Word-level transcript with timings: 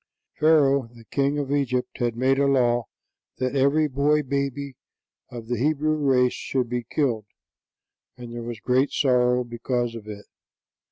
Pharaoh, 0.39 0.89
the 0.91 1.05
King 1.05 1.37
of 1.37 1.51
Egypt, 1.51 1.99
had 1.99 2.17
made 2.17 2.39
a 2.39 2.47
law 2.47 2.85
that 3.37 3.55
every 3.55 3.87
boy 3.87 4.23
baby 4.23 4.75
of 5.29 5.47
the 5.47 5.59
Hebrew 5.59 5.95
race 5.95 6.33
should 6.33 6.69
be 6.69 6.87
killed, 6.89 7.27
and 8.17 8.33
there 8.33 8.41
was 8.41 8.59
great 8.59 8.89
sorrow 8.89 9.43
because 9.43 9.93
of 9.93 10.07
it. 10.07 10.25